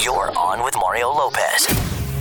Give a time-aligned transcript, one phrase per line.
[0.00, 1.66] You're on with Mario Lopez.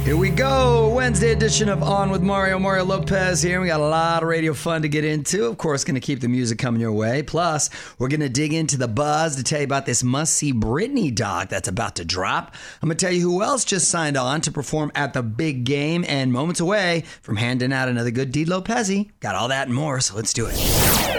[0.03, 0.89] Here we go.
[0.95, 2.57] Wednesday edition of On with Mario.
[2.57, 3.61] Mario Lopez here.
[3.61, 5.45] We got a lot of radio fun to get into.
[5.45, 7.21] Of course, going to keep the music coming your way.
[7.21, 7.69] Plus,
[7.99, 11.13] we're going to dig into the buzz to tell you about this must see Britney
[11.13, 12.55] doc that's about to drop.
[12.81, 15.63] I'm going to tell you who else just signed on to perform at the big
[15.63, 18.91] game and moments away from handing out another good deed Lopez.
[19.19, 21.16] Got all that and more, so let's do it.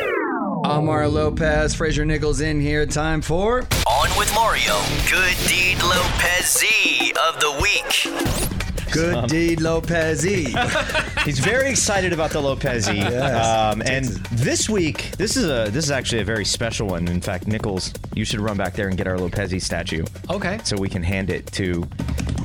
[0.68, 1.74] I'm Mario Lopez.
[1.74, 2.84] Fraser Nichols in here.
[2.84, 4.78] Time for On with Mario.
[5.10, 8.92] Good Deed Lopez Z of the week.
[8.92, 10.22] Good Deed Lopez.
[11.24, 12.86] He's very excited about the Lopez.
[12.88, 17.08] um, and this week, this is a this is actually a very special one.
[17.08, 20.04] In fact, Nichols, you should run back there and get our Lopez statue.
[20.28, 20.60] Okay.
[20.64, 21.80] So we can hand it to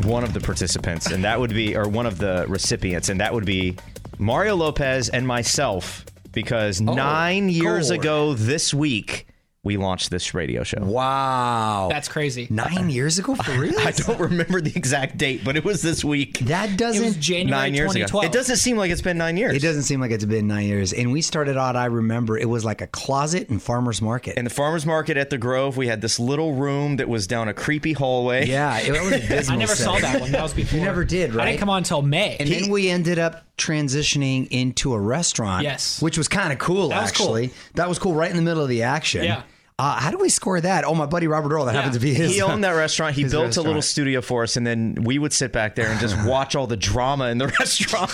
[0.06, 3.34] one of the participants, and that would be, or one of the recipients, and that
[3.34, 3.76] would be
[4.18, 8.00] Mario Lopez and myself, because oh, nine years God.
[8.00, 9.28] ago this week
[9.66, 10.80] we launched this radio show.
[10.82, 11.88] Wow.
[11.90, 12.48] That's crazy.
[12.50, 13.80] nine years ago for real?
[13.80, 16.40] I don't remember the exact date, but it was this week.
[16.40, 17.02] That doesn't.
[17.02, 18.24] was January Nine years 2012.
[18.24, 18.30] ago.
[18.30, 19.56] It doesn't seem like it's been nine years.
[19.56, 20.92] It doesn't seem like it's been nine years.
[20.92, 24.38] And we started out, I remember, it was like a closet in farmer's market.
[24.38, 27.48] in the farmers market at the Grove, we had this little room that was down
[27.48, 28.46] a creepy hallway.
[28.46, 29.56] yeah, it was abysmal.
[29.56, 30.34] I never saw that one.
[30.34, 30.78] That was before.
[30.78, 31.48] You never did, right?
[31.48, 32.36] I didn't come on until May.
[32.38, 35.64] And then we ended up transitioning into a restaurant.
[35.64, 36.02] Yes.
[36.02, 37.28] Which was kind of cool, That was cool.
[37.28, 37.52] actually.
[37.76, 39.24] That was cool right in the middle of the action.
[39.24, 39.44] Yeah.
[39.80, 40.86] Uh, how do we score that?
[40.86, 41.66] Oh, my buddy Robert Earl.
[41.66, 41.82] That Yeah.
[41.82, 42.32] happens to be his.
[42.36, 43.16] He owned that restaurant.
[43.16, 45.88] He his built a little studio for us, and then we would sit back there
[45.88, 48.12] and just watch all the drama in the restaurant,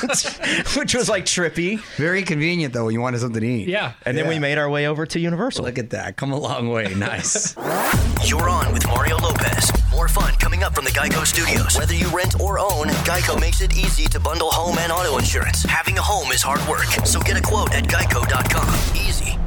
[0.77, 1.79] which was like trippy.
[1.97, 3.67] Very convenient, though, when you wanted something to eat.
[3.67, 3.91] yeah.
[4.05, 5.65] And then we made our way over to Universal.
[5.65, 6.15] Look at that.
[6.15, 6.93] Come a long way.
[6.95, 7.55] Nice.
[8.23, 9.69] You're on with Mario Lopez.
[9.99, 11.77] More fun coming up from the Geico Studios.
[11.77, 15.63] Whether you rent or own, Geico makes it easy to bundle home and auto insurance.
[15.63, 18.95] Having a home is hard work, so get a quote at geico.com.
[18.95, 19.37] Easy.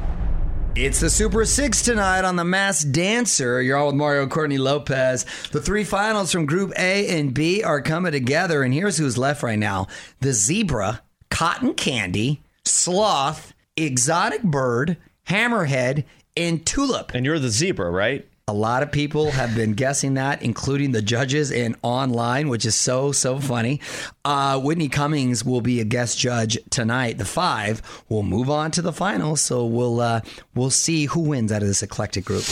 [0.76, 3.62] It's the Super Six tonight on The Masked Dancer.
[3.62, 5.24] You're all with Mario Courtney Lopez.
[5.52, 9.42] The three finals from Group A and B are coming together, and here's who's left
[9.42, 9.86] right now
[10.20, 14.98] the Zebra, Cotton Candy, Sloth, Exotic Bird,
[15.28, 16.04] Hammerhead,
[16.36, 17.14] and Tulip.
[17.14, 18.28] and you're the zebra, right?
[18.48, 22.74] A lot of people have been guessing that, including the judges and online, which is
[22.74, 23.80] so, so funny.
[24.24, 27.18] Uh, Whitney Cummings will be a guest judge tonight.
[27.18, 30.22] The five will move on to the finals, so we'll uh,
[30.56, 32.42] we'll see who wins out of this eclectic group.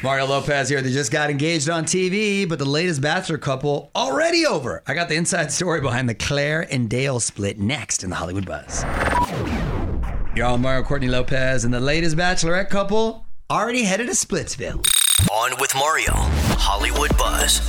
[0.00, 0.80] Mario Lopez here.
[0.80, 4.84] They just got engaged on TV, but the latest Bachelor couple already over.
[4.86, 8.46] I got the inside story behind the Clare and Dale split next in the Hollywood
[8.46, 8.84] Buzz.
[10.36, 14.86] Y'all, Mario Courtney Lopez and the latest Bachelorette couple already headed to Splitsville.
[15.30, 16.12] On with Mario.
[16.58, 17.60] Hollywood Buzz.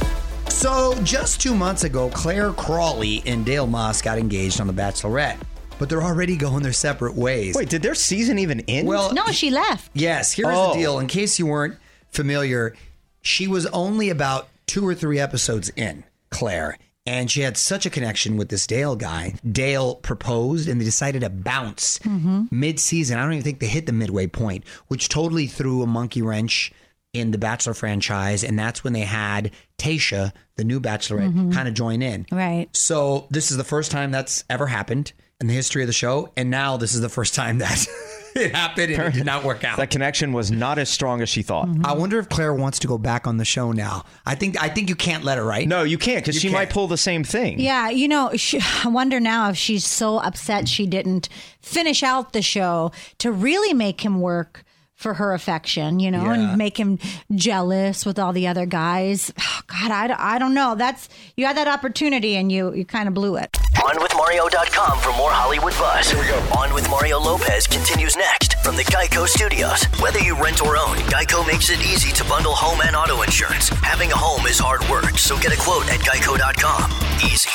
[0.49, 5.37] So, just two months ago, Clare Crawley and Dale Moss got engaged on The Bachelorette,
[5.79, 7.55] but they're already going their separate ways.
[7.55, 8.87] Wait, did their season even end?
[8.87, 9.89] well, No, she left.
[9.93, 10.73] yes, here's Oh.
[10.73, 10.99] the deal.
[10.99, 11.77] In case you weren't
[12.11, 12.75] familiar,
[13.21, 17.89] she was only about two or three episodes in, Claire, and she had such a
[17.89, 19.35] connection with this Dale guy.
[19.49, 22.43] Dale proposed, and they decided to bounce mm-hmm.
[22.51, 23.17] mid season.
[23.17, 26.71] I don't even think they hit the midway point, which totally threw a monkey wrench
[27.13, 28.43] in the Bachelor franchise.
[28.43, 31.51] And that's when they had Tayshia, the new Bachelorette, mm-hmm.
[31.51, 32.25] kind of join in.
[32.31, 32.67] Right.
[32.75, 36.31] So this is the first time that's ever happened in the history of the show,
[36.37, 37.85] and now this is the first time that
[38.35, 39.75] it happened and it did not work out.
[39.77, 41.67] that connection was not as strong as she thought.
[41.83, 44.05] I wonder if Clare wants to go back on the show now.
[44.25, 45.67] I think I think you can't let her, right?
[45.67, 46.53] No, you can't because she can't.
[46.53, 47.59] might pull the same thing.
[47.59, 51.27] Yeah, you know, she, I wonder now if she's so upset she didn't
[51.61, 54.63] finish out the show to really make him work
[54.95, 56.33] for her affection, you know, Yeah.
[56.33, 56.99] and make him
[57.35, 59.33] jealous with all the other guys.
[59.39, 60.75] Oh, God, I, don't- I don't know.
[60.75, 63.51] That's you had that opportunity and you you kind of blew it.
[63.75, 66.09] OnWithMario.com for more Hollywood buzz.
[66.09, 66.37] Here we go.
[66.57, 69.83] On with Mario Lopez continues next from the Geico Studios.
[69.99, 73.69] Whether you rent or own, Geico makes it easy to bundle home and auto insurance.
[73.69, 76.91] Having a home is hard work, so get a quote at Geico.com.
[77.25, 77.49] Easy.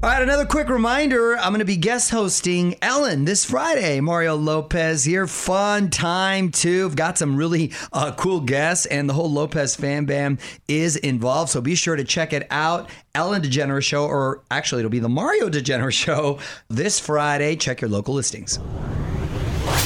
[0.00, 1.36] All right, another quick reminder.
[1.36, 3.98] I'm going to be guest hosting Ellen this Friday.
[3.98, 5.26] Mario Lopez here.
[5.26, 6.86] Fun time, too.
[6.86, 10.38] I've got some really uh, cool guests, and the whole Lopez fan bam
[10.68, 11.50] is involved.
[11.50, 12.88] So be sure to check it out.
[13.16, 17.56] Ellen DeGeneres Show, or actually, it'll be the Mario DeGeneres Show this Friday.
[17.56, 18.58] Check your local listings.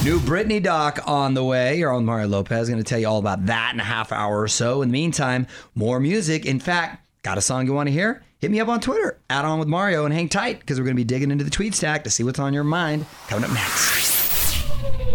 [0.04, 1.78] New Britney doc on the way.
[1.78, 4.42] Your own Mario Lopez going to tell you all about that in a half hour
[4.42, 4.82] or so.
[4.82, 6.44] In the meantime, more music.
[6.44, 8.22] In fact, got a song you want to hear?
[8.42, 10.96] Hit me up on Twitter, add on with Mario, and hang tight because we're going
[10.96, 13.06] to be digging into the tweet stack to see what's on your mind.
[13.28, 14.64] Coming up next.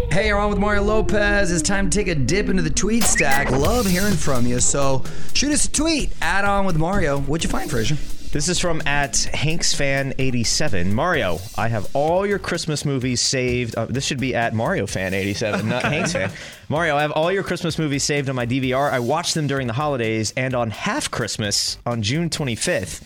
[0.09, 1.51] Hey, you're on with Mario Lopez.
[1.51, 3.51] It's time to take a dip into the tweet stack.
[3.51, 4.61] Love hearing from you.
[4.61, 5.03] So
[5.33, 7.19] shoot us a tweet, add on with Mario.
[7.19, 7.97] What'd you find, Fraser?
[8.31, 10.91] This is from at HanksFan87.
[10.91, 13.75] Mario, I have all your Christmas movies saved.
[13.75, 16.31] Uh, this should be at MarioFan87, not HanksFan.
[16.67, 18.91] Mario, I have all your Christmas movies saved on my DVR.
[18.91, 23.01] I watched them during the holidays and on half Christmas on June 25th.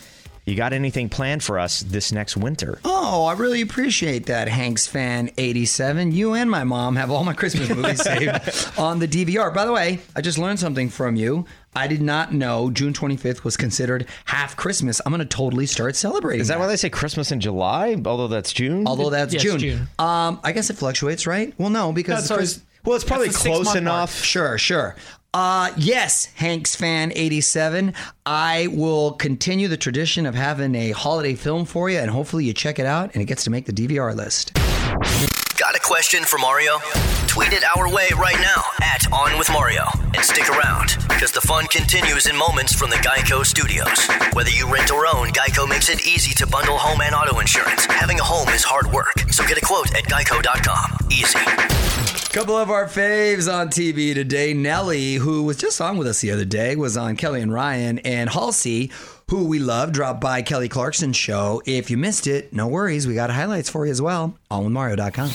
[0.46, 2.80] You got anything planned for us this next winter?
[2.84, 6.12] Oh, I really appreciate that, Hanks fan 87.
[6.14, 8.30] You and my mom have all my Christmas movies saved
[8.78, 9.54] on the DVR.
[9.54, 11.46] By the way, I just learned something from you.
[11.76, 15.00] I did not know June 25th was considered half Christmas.
[15.06, 16.42] I'm going to totally start celebrating.
[16.42, 18.88] Is that why they say Christmas in July, although that's June?
[18.88, 19.60] Although that's Yes, June.
[19.60, 19.88] June.
[20.00, 21.54] Um, I guess it fluctuates, right?
[21.60, 23.78] Well, no, because That's always- well, it's probably close six-month mark.
[23.78, 24.24] enough.
[24.24, 24.96] Sure, sure.
[25.34, 27.94] Uh, yes, Hanks fan 87.
[28.26, 32.54] I will continue the tradition of having a holiday film for you, and hopefully you
[32.54, 34.54] check it out and it gets to make the DVR list.
[35.58, 36.80] Got a question for Mario?
[37.28, 39.86] Tweet it our way right now at On With Mario.
[40.04, 44.06] And stick around, because the fun continues in moments from the Geico Studios.
[44.34, 47.86] Whether you rent or own, Geico makes it easy to bundle home and auto insurance.
[47.86, 50.98] Having a home is hard work, so get a quote at geico.com.
[51.10, 52.11] Easy.
[52.32, 54.54] Couple of our faves on TV today.
[54.54, 58.00] Nelly, who was just on with us the other day, was on Kelly and Ryan,
[58.00, 58.90] and Halsey,
[59.30, 61.62] who we love, dropped by Kelly Clarkson's show.
[61.66, 63.06] If you missed it, no worries.
[63.06, 64.38] We got highlights for you as well.
[64.50, 65.30] OnWithMario.com.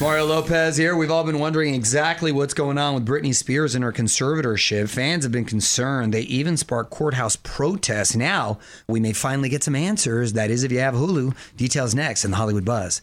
[0.00, 0.96] Mario Lopez here.
[0.96, 4.88] We've all been wondering exactly what's going on with Britney Spears and her conservatorship.
[4.88, 6.14] Fans have been concerned.
[6.14, 8.16] They even sparked courthouse protests.
[8.16, 8.58] Now,
[8.88, 10.32] we may finally get some answers.
[10.32, 11.36] That is, if you have Hulu.
[11.58, 13.02] Details next in the Hollywood Buzz.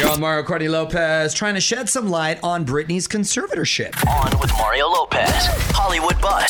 [0.00, 3.94] You're on Mario Courtney Lopez trying to shed some light on Britney's conservatorship.
[4.08, 5.28] On with Mario Lopez.
[5.74, 6.48] Hollywood Buzz.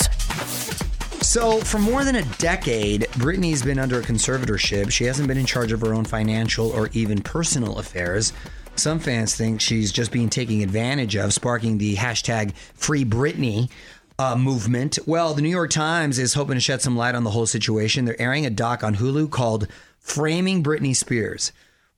[1.27, 4.93] So, for more than a decade, Britney's been under a conservatorship.
[4.93, 8.33] She hasn't been in charge of her own financial or even personal affairs.
[8.77, 13.69] Some fans think she's just being taken advantage of, sparking the hashtag Free Britney
[14.17, 15.01] uh, movement.
[15.07, 18.05] Well, the New York Times is hoping to shed some light on the whole situation.
[18.05, 19.67] They're airing a doc on Hulu called
[19.99, 21.51] Framing Britney Spears.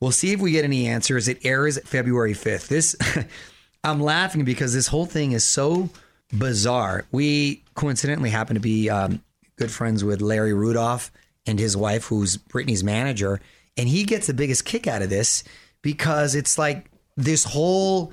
[0.02, 1.28] We'll see if we get any answers.
[1.28, 2.66] It airs February 5th.
[2.66, 2.96] This,
[3.84, 5.90] I'm laughing because this whole thing is so
[6.36, 7.04] bizarre.
[7.12, 9.22] We coincidentally happen to be um,
[9.54, 11.12] good friends with Larry Rudolph
[11.46, 13.40] and his wife, who's Britney's manager,
[13.76, 15.44] and he gets the biggest kick out of this
[15.82, 18.12] because it's like this whole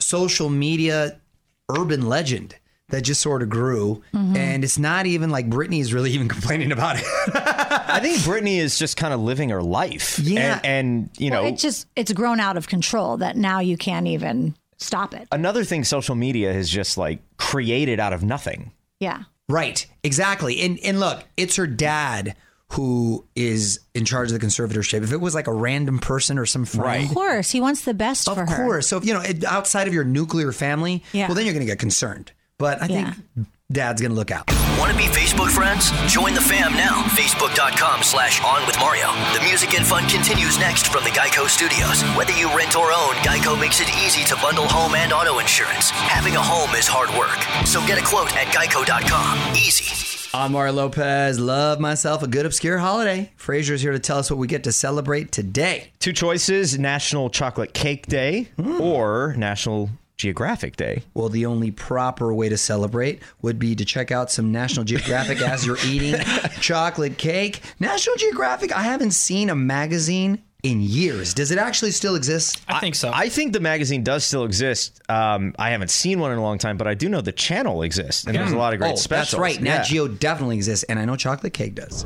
[0.00, 1.20] social media
[1.68, 2.56] urban legend
[2.90, 4.36] that just sort of grew, mm-hmm.
[4.36, 7.04] and it's not even like Britney's really even complaining about it.
[7.34, 10.18] I think Britney is just kind of living her life.
[10.18, 10.60] Yeah.
[10.64, 13.76] And, and you know, Well, it just it's grown out of control that now you
[13.76, 15.26] can't even stop it.
[15.32, 18.72] another thing social media has just like created out of nothing.
[19.00, 19.24] Yeah.
[19.48, 20.60] Right, exactly.
[20.60, 22.36] And and look, it's her dad
[22.72, 25.02] who is in charge of the conservatorship.
[25.02, 27.94] If it was like a random person or some friend, Of course, he wants the
[27.94, 28.52] best of for her.
[28.52, 28.86] Of course.
[28.88, 31.28] So if you know outside of your nuclear family, Yeah.
[31.28, 32.32] well then you're going to get concerned.
[32.58, 34.50] But I think dad's going to look out.
[34.78, 35.90] Want to be Facebook friends?
[36.12, 37.02] Join the fam now.
[37.14, 39.12] Facebook.com slash on with Mario.
[39.32, 42.02] The music and fun continues next from the Geico Studios.
[42.16, 45.90] Whether you rent or own, Geico makes it easy to bundle home and auto insurance.
[45.90, 47.38] Having a home is hard work.
[47.66, 49.54] So get a quote at geico.com.
[49.54, 50.08] Easy.
[50.34, 51.38] I'm Mario Lopez.
[51.38, 53.32] Love myself a good obscure holiday.
[53.36, 55.90] Fraser's here to tell us what we get to celebrate today.
[56.00, 58.80] Two choices National Chocolate Cake Day hmm.
[58.80, 61.04] or National Geographic Day.
[61.14, 65.40] Well, the only proper way to celebrate would be to check out some National Geographic
[65.40, 66.16] as you're eating
[66.60, 67.60] chocolate cake.
[67.78, 71.34] National Geographic, I haven't seen a magazine in years.
[71.34, 72.60] Does it actually still exist?
[72.66, 73.12] I think so.
[73.14, 75.00] I think the magazine does still exist.
[75.08, 77.82] Um, I haven't seen one in a long time, but I do know the channel
[77.82, 79.30] exists, and there's a lot of great oh, specials.
[79.30, 79.60] that's right.
[79.60, 79.82] Nat Yeah.
[79.84, 82.04] Geo definitely exists, and I know chocolate cake does.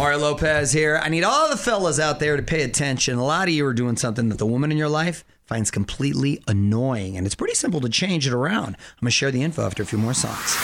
[0.00, 0.98] Mario Lopez here.
[1.02, 3.18] I need all the fellas out there to pay attention.
[3.18, 6.42] A lot of you are doing something that the woman in your life finds completely
[6.48, 8.76] annoying, and it's pretty simple to change it around.
[8.78, 10.56] I'm going to share the info after a few more songs.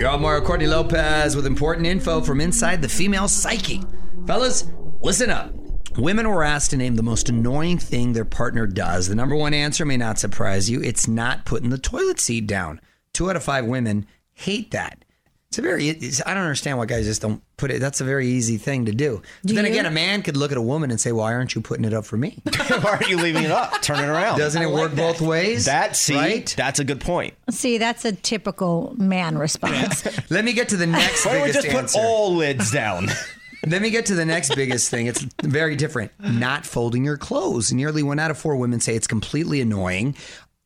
[0.00, 3.82] You're on Mario Courtney Lopez with important info from inside the female psyche.
[4.26, 4.70] Fellas,
[5.02, 5.52] listen up.
[5.98, 9.08] Women were asked to name the most annoying thing their partner does.
[9.08, 10.82] The number one answer may not surprise you.
[10.82, 12.80] It's not putting the toilet seat down.
[13.12, 15.04] Two out of five women hate that.
[15.50, 17.80] It's a very, it's, I don't understand why guys just don't put it.
[17.80, 19.22] That's a very easy thing to do.
[19.42, 19.70] But Do then you?
[19.70, 21.94] again, a man could look at a woman and say, why aren't you putting it
[21.94, 22.42] up for me?
[22.68, 23.80] Why aren't you leaving it up?
[23.80, 24.36] Turn it around.
[24.38, 25.64] Doesn't it work both ways?
[25.64, 26.14] that see?
[26.14, 26.54] Right?
[26.54, 27.32] That's a good point.
[27.50, 30.06] See, that's a typical man response.
[30.30, 31.98] Let me get to the next Why don't we biggest just put answer.
[31.98, 33.08] all lids down?
[33.66, 35.06] Let me get to the next biggest thing.
[35.06, 36.12] It's very different.
[36.20, 37.72] Not folding your clothes.
[37.72, 40.14] Nearly one out of four women say it's completely annoying.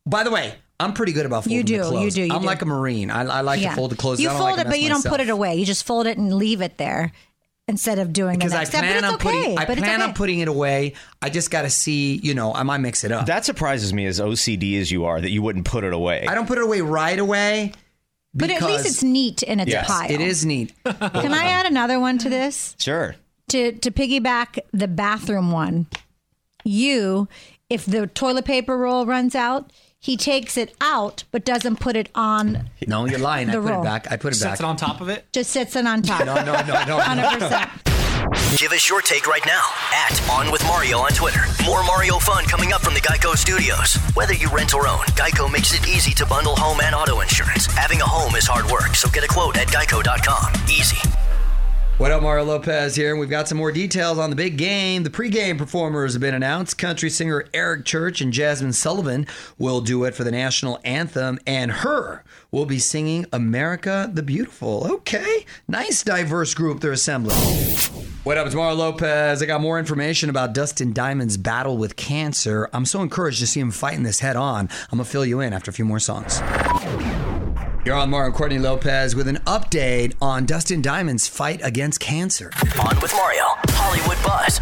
[0.07, 2.41] By the way, I'm pretty good about folding You do, the you do, you I'm
[2.43, 2.47] do.
[2.47, 3.11] like a marine.
[3.11, 4.21] I, I like to fold the clothes.
[4.21, 5.55] You I don't fold like it, but mess you don't put it away.
[5.57, 7.12] You just fold it and leave it there.
[7.69, 8.83] instead of doing because the I next step.
[8.83, 9.41] plan But on it's okay.
[9.41, 10.09] putting I but plan okay.
[10.09, 10.95] on putting it away.
[11.23, 13.27] I just got to see, you know, I might mix it up.
[13.27, 16.27] That surprises me as OCD as you are that you wouldn't put it away.
[16.27, 17.73] I don't put it away right away.
[18.35, 20.11] but at least it's neat in its Yes, pile.
[20.11, 20.73] It is neat.
[20.85, 22.75] Can I add another one to this?
[22.79, 23.15] Sure.
[23.51, 25.87] to to piggyback the bathroom one,
[26.65, 27.29] you,
[27.71, 32.09] if the toilet paper roll runs out, he takes it out but doesn't put it
[32.14, 32.68] on.
[32.87, 33.49] No, you're lying.
[33.49, 33.80] I put roll.
[33.80, 34.11] it back.
[34.11, 34.50] I put it back.
[34.50, 35.25] Sets it on top of it.
[35.32, 36.26] Just sits it on top.
[36.26, 36.99] No, no, no, no.
[36.99, 37.71] Hundred percent.
[38.59, 39.62] Give us your take right now
[39.94, 41.40] at On With Mario on Twitter.
[41.64, 43.94] More Mario fun coming up from the Geico Studios.
[44.14, 47.66] Whether you rent or own, Geico makes it easy to bundle home and auto insurance.
[47.66, 50.52] Having a home is hard work, so get a quote at geico.com.
[50.68, 50.99] Easy.
[52.02, 55.04] What up, Mario Lopez here, and we've got some more details on the big game.
[55.04, 56.76] The pregame performers have been announced.
[56.76, 59.25] Country singer Eric Church and Jazmine Sullivan
[59.56, 62.25] will do it for the national anthem, and H.E.R.
[62.50, 64.85] will be singing America the Beautiful.
[64.94, 67.38] Okay, nice diverse group they're assembling.
[68.25, 69.40] What up, it's Mario Lopez.
[69.40, 72.68] I got more information about Dustin Diamond's battle with cancer.
[72.73, 74.68] I'm so encouraged to see him fighting this head on.
[74.90, 76.40] I'm gonna fill you in after a few more songs.
[77.85, 82.53] You're on Mario Courtney Lopez with an update on Dustin Diamond's fight against cancer.
[82.81, 84.61] On with Mario, Hollywood Buzz.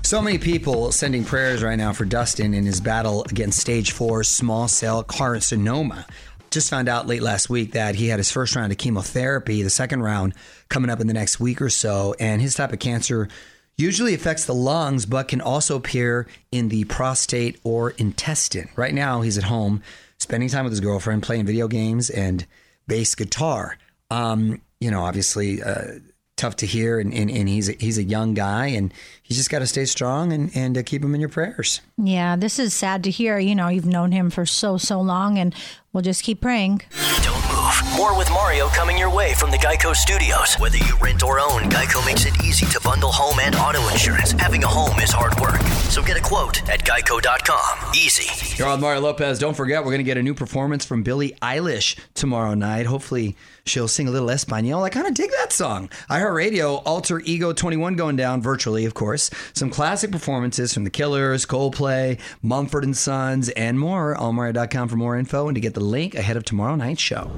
[0.00, 4.24] So many people sending prayers right now for Dustin in his battle against stage four
[4.24, 6.06] small cell carcinoma.
[6.50, 9.68] Just found out late last week that he had his first round of chemotherapy, the
[9.68, 10.32] second round
[10.70, 12.14] coming up in the next week or so.
[12.18, 13.28] And his type of cancer
[13.76, 18.70] usually affects the lungs, but can also appear in the prostate or intestine.
[18.76, 19.82] Right now, he's at home
[20.20, 22.46] spending time with his girlfriend, playing video games and
[22.86, 23.76] bass guitar.
[24.10, 25.98] Um, you know, obviously, uh,
[26.36, 29.50] tough to hear, and, and, and he's a, he's a young guy, and he's just
[29.50, 31.80] got to stay strong and and uh, keep him in your prayers.
[31.98, 33.38] Yeah, this is sad to hear.
[33.38, 35.54] You know, you've known him for so so long, and
[35.92, 36.82] we'll just keep praying.
[37.22, 37.96] Don't move.
[37.96, 40.56] More with Mario coming your way from the Geico Studios.
[40.56, 44.32] Whether you rent or own, Geico makes it easy to bundle home and auto insurance.
[44.32, 47.94] Having a home is hard work, so get a quote at geico.com.
[47.94, 48.56] Easy.
[48.56, 49.38] You're on Mario Lopez.
[49.38, 52.86] Don't forget, we're going to get a new performance from Billie Eilish tomorrow night.
[52.86, 54.82] Hopefully, she'll sing a little Espanol.
[54.82, 55.88] I kind of dig that song.
[56.10, 59.30] iHeartRadio, Alter Ego 21 going down virtually, of course.
[59.52, 64.16] Some classic performances from The Killers, Coldplay, Mumford and Sons, and more.
[64.16, 67.30] Allmario.com for more info and to get the link ahead of tomorrow night's show.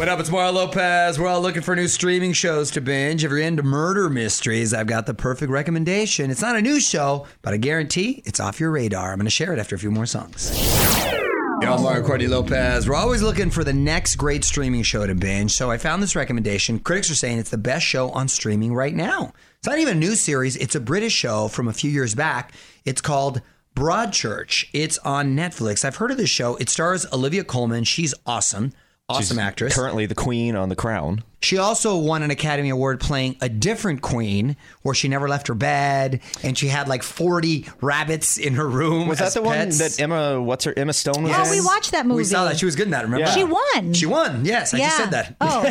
[0.00, 0.18] What up?
[0.18, 1.18] It's Mario Lopez.
[1.18, 3.22] We're all looking for new streaming shows to binge.
[3.22, 6.30] If you're into murder mysteries, I've got the perfect recommendation.
[6.30, 9.12] It's not a new show, but I guarantee it's off your radar.
[9.12, 10.50] I'm going to share it after a few more songs.
[11.60, 12.88] Yo, I'm Mario Courtney Lopez.
[12.88, 16.16] We're always looking for the next great streaming show to binge, so I found this
[16.16, 16.78] recommendation.
[16.78, 19.34] Critics are saying it's the best show on streaming right now.
[19.58, 22.54] It's not even a new series, it's a British show from a few years back.
[22.86, 23.42] It's called
[23.76, 24.70] Broadchurch.
[24.72, 25.84] It's on Netflix.
[25.84, 26.56] I've heard of this show.
[26.56, 27.84] It stars Olivia Colman.
[27.84, 28.72] She's awesome.
[29.10, 29.74] Awesome She's actress.
[29.74, 31.24] Currently the queen on The Crown.
[31.42, 35.54] She also won an Academy Award playing a different queen where she never left her
[35.54, 39.08] bed and she had like 40 rabbits in her room.
[39.08, 39.78] Was that the pets.
[39.78, 40.40] one that Emma?
[40.40, 41.50] What's her Emma Stone was Oh, in?
[41.50, 42.18] we watched that movie.
[42.18, 42.58] We saw that.
[42.58, 43.26] She was good in that, remember?
[43.26, 43.32] Yeah.
[43.34, 43.92] She won.
[43.94, 44.44] She won.
[44.44, 45.36] Yes, I just said that.
[45.40, 45.62] Oh,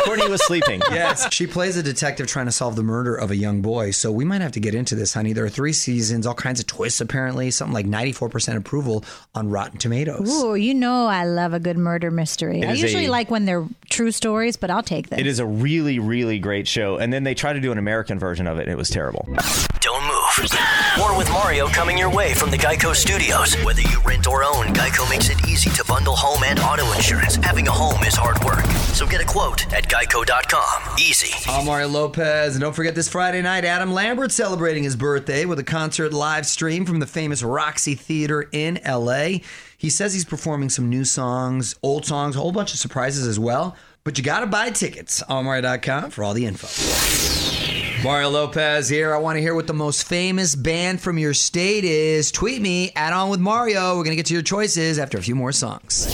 [0.04, 0.80] Courtney was sleeping.
[0.90, 1.32] Yes.
[1.32, 3.90] She plays a detective trying to solve the murder of a young boy.
[3.92, 5.32] So we might have to get into this, honey.
[5.32, 7.50] There are three seasons, all kinds of twists, apparently.
[7.50, 10.30] Something like 94% approval on Rotten Tomatoes.
[10.44, 12.64] Ooh, you know I love a good murder mystery.
[12.64, 15.18] I usually a- like when they're true stories, but I'll take this.
[15.18, 16.96] It is a really, really great show.
[16.96, 19.26] And then they tried to do an American version of it, and it was terrible.
[19.80, 20.05] Don't move.
[20.98, 23.54] More with Mario coming your way from the Geico Studios.
[23.64, 27.36] Whether you rent or own, Geico makes it easy to bundle home and auto insurance.
[27.36, 28.62] Having a home is hard work,
[28.92, 30.98] so get a quote at geico.com.
[30.98, 31.32] Easy.
[31.48, 35.58] I'm Mario Lopez, and don't forget this Friday night, Adam Lambert celebrating his birthday with
[35.58, 39.38] a concert live stream from the famous Roxy Theater in LA.
[39.78, 43.38] He says he's performing some new songs, old songs, a whole bunch of surprises as
[43.38, 43.74] well.
[44.04, 47.75] But you got to buy tickets on Mario.com for all the info.
[48.06, 49.12] Mario Lopez here.
[49.12, 52.30] I want to hear what the most famous band from your state is.
[52.30, 53.96] Tweet me at On With Mario.
[53.96, 56.06] We're going to get to your choices after a few more songs.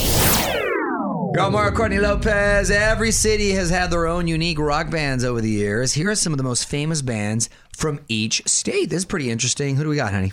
[1.37, 2.71] Yo, Mario Courtney Lopez.
[2.71, 5.93] Every city has had their own unique rock bands over the years.
[5.93, 8.89] Here are some of the most famous bands from each state.
[8.89, 9.77] This is pretty interesting.
[9.77, 10.31] Who do we got, honey?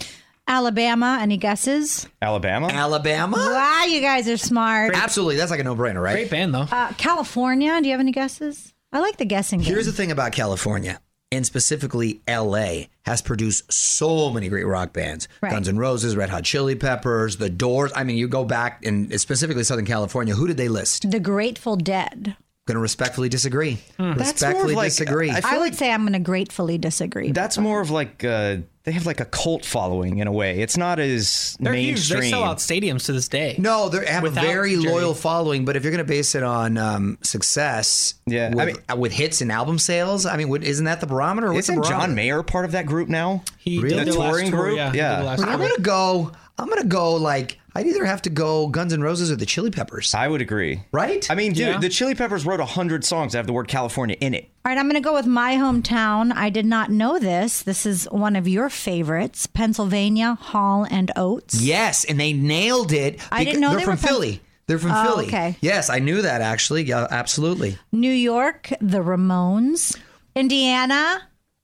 [0.48, 1.18] Alabama.
[1.20, 2.08] Any guesses?
[2.22, 2.68] Alabama?
[2.68, 3.36] Alabama?
[3.36, 4.94] Wow, you guys are smart.
[4.94, 5.36] Absolutely.
[5.36, 6.14] That's like a no brainer, right?
[6.14, 6.68] Great band though.
[6.72, 7.78] Uh, California.
[7.82, 8.72] Do you have any guesses?
[8.94, 9.74] I like the guessing game.
[9.74, 11.00] Here's the thing about California,
[11.32, 15.28] and specifically LA, has produced so many great rock bands.
[15.40, 15.50] Right.
[15.52, 17.92] Guns N' Roses, Red Hot Chili Peppers, The Doors.
[17.94, 21.10] I mean, you go back and specifically Southern California, who did they list?
[21.10, 22.36] the Grateful Dead.
[22.66, 23.78] Going to respectfully disagree.
[23.96, 25.30] That's more Respectfully of like- disagree.
[25.30, 27.32] I I would like say I'm going to gratefully disagree.
[27.32, 30.60] that's more of like uh, they have like a cult following in a way.
[30.60, 31.86] It's not as They're huge.
[32.10, 32.20] mainstream.
[32.22, 33.56] They sell out stadiums to this day.
[33.58, 34.84] No, they have a very Jerry.
[34.92, 38.66] loyal following, but if you're going to base it on um, success, Yeah, I with,
[38.66, 41.52] mean- uh, with hits and album sales, I mean, what, isn't that the barometer?
[41.52, 42.00] What's Isn't barometer?
[42.06, 43.44] John Mayer part of that group now?
[43.58, 43.96] He Really?
[43.96, 44.76] did the The last touring tour, group?
[44.78, 45.22] Yeah, Yeah.
[45.22, 46.32] last I'm gonna go.
[46.58, 47.16] I'm gonna go.
[47.16, 50.12] Like I'd either have to go Guns N' Roses or the Chili Peppers.
[50.14, 50.82] I would agree.
[50.92, 51.28] Right?
[51.30, 51.78] I mean, dude, Yeah.
[51.78, 54.50] the Chili Peppers wrote hundred songs that have the word California in it.
[54.64, 56.32] All right, I'm going to go with my hometown.
[56.34, 57.62] I did not know this.
[57.62, 61.60] This is one of your favorites, Pennsylvania, Hall and Oates.
[61.62, 63.20] Yes, and they nailed it.
[63.32, 64.40] I didn't know they're they from were Pen- Philly.
[64.66, 65.26] They're from Oh, Philly.
[65.26, 65.56] okay.
[65.60, 66.84] Yes, I knew that actually.
[66.84, 67.78] Yeah, absolutely.
[67.92, 69.96] New York, the Ramones.
[70.36, 71.22] Indiana,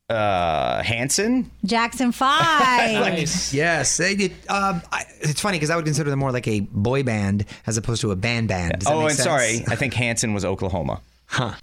[0.08, 1.50] Uh, Hanson.
[1.64, 2.36] Jackson 5.
[3.06, 3.52] Nice.
[3.52, 4.32] Yes, they did.
[4.48, 7.76] Um, I, it's funny because I would consider them more like a boy band as
[7.76, 8.78] opposed to a band band.
[8.80, 9.24] Does Oh, make and sense?
[9.24, 11.00] sorry, I think Hanson was Oklahoma.
[11.26, 11.54] Huh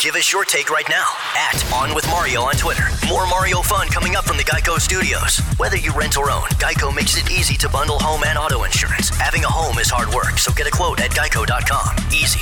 [0.00, 2.82] give us your take right now at On With Mario on Twitter.
[3.08, 5.38] More Mario fun coming up from the Geico Studios.
[5.58, 9.10] Whether you rent or own, Geico makes it easy to bundle home and auto insurance.
[9.10, 11.96] Having a home is hard work, so get a quote at geico.com.
[12.12, 12.40] Easy.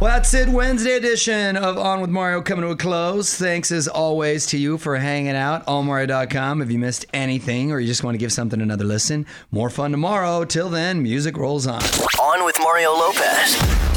[0.00, 0.48] Well, that's it.
[0.48, 3.36] Wednesday edition of On with Mario coming to a close.
[3.36, 5.64] Thanks as always to you for hanging out.
[5.66, 9.24] AllMario.com if you missed anything or you just want to give something another listen.
[9.52, 10.44] More fun tomorrow.
[10.44, 11.80] Till then, music rolls on.
[12.20, 13.93] On with Mario Lopez.